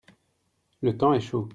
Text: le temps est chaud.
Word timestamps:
le 0.81 0.97
temps 0.97 1.13
est 1.13 1.19
chaud. 1.21 1.47